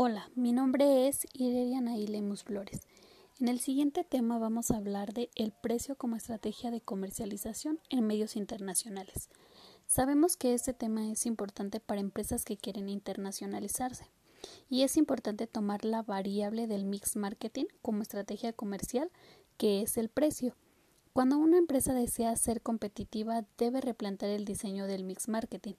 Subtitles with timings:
[0.00, 2.82] Hola, mi nombre es Irelia Lemus Flores.
[3.40, 8.06] En el siguiente tema vamos a hablar de el precio como estrategia de comercialización en
[8.06, 9.28] medios internacionales.
[9.88, 14.08] Sabemos que este tema es importante para empresas que quieren internacionalizarse
[14.70, 19.10] y es importante tomar la variable del mix marketing como estrategia comercial
[19.56, 20.54] que es el precio.
[21.18, 25.74] Cuando una empresa desea ser competitiva debe replantear el diseño del mix marketing,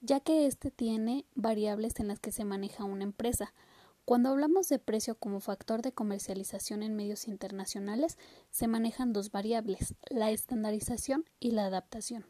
[0.00, 3.52] ya que éste tiene variables en las que se maneja una empresa.
[4.06, 8.16] Cuando hablamos de precio como factor de comercialización en medios internacionales,
[8.50, 12.24] se manejan dos variables, la estandarización y la adaptación.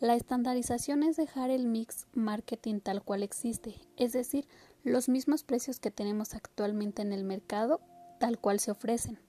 [0.00, 4.48] La estandarización es dejar el mix marketing tal cual existe, es decir,
[4.82, 7.80] los mismos precios que tenemos actualmente en el mercado
[8.18, 9.20] tal cual se ofrecen.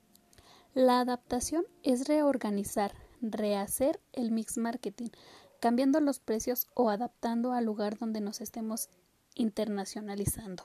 [0.76, 5.10] La adaptación es reorganizar, rehacer el mix marketing,
[5.60, 8.90] cambiando los precios o adaptando al lugar donde nos estemos
[9.36, 10.64] internacionalizando.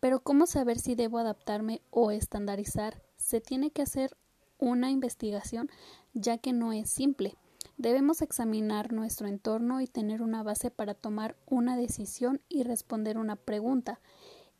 [0.00, 3.02] Pero ¿cómo saber si debo adaptarme o estandarizar?
[3.18, 4.16] Se tiene que hacer
[4.58, 5.68] una investigación
[6.14, 7.36] ya que no es simple.
[7.76, 13.36] Debemos examinar nuestro entorno y tener una base para tomar una decisión y responder una
[13.36, 14.00] pregunta.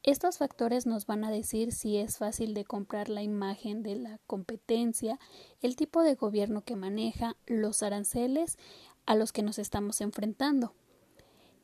[0.03, 4.19] Estos factores nos van a decir si es fácil de comprar la imagen de la
[4.27, 5.19] competencia,
[5.61, 8.57] el tipo de gobierno que maneja, los aranceles
[9.05, 10.75] a los que nos estamos enfrentando.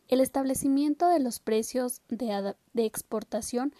[0.08, 3.74] El establecimiento de los precios de, de exportación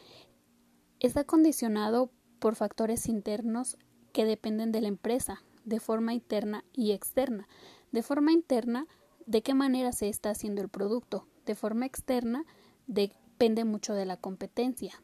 [1.01, 3.77] está condicionado por factores internos
[4.13, 7.47] que dependen de la empresa, de forma interna y externa.
[7.93, 8.87] De forma interna,
[9.27, 11.29] de qué manera se está haciendo el producto.
[11.45, 12.47] De forma externa,
[13.37, 15.03] depende mucho de la competencia.